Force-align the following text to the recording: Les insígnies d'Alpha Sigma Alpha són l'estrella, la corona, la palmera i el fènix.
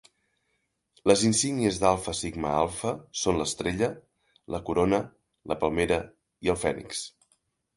Les 1.09 1.25
insígnies 1.27 1.77
d'Alpha 1.83 2.13
Sigma 2.19 2.55
Alpha 2.61 2.93
són 3.25 3.37
l'estrella, 3.41 3.91
la 4.55 4.63
corona, 4.71 5.01
la 5.53 5.59
palmera 5.65 6.01
i 6.49 6.53
el 6.57 6.63
fènix. 6.65 7.05